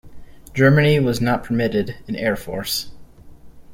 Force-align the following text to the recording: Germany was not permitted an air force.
Germany 0.55 0.99
was 0.99 1.21
not 1.21 1.43
permitted 1.43 1.95
an 2.07 2.15
air 2.15 2.35
force. 2.35 2.89